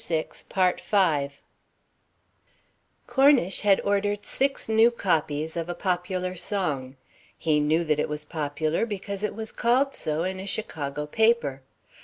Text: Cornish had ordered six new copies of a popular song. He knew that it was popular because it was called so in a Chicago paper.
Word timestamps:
Cornish 3.05 3.59
had 3.61 3.79
ordered 3.81 4.25
six 4.25 4.67
new 4.67 4.89
copies 4.89 5.55
of 5.55 5.69
a 5.69 5.75
popular 5.75 6.35
song. 6.35 6.95
He 7.37 7.59
knew 7.59 7.83
that 7.83 7.99
it 7.99 8.09
was 8.09 8.25
popular 8.25 8.87
because 8.87 9.21
it 9.21 9.35
was 9.35 9.51
called 9.51 9.93
so 9.93 10.23
in 10.23 10.39
a 10.39 10.47
Chicago 10.47 11.05
paper. 11.05 11.61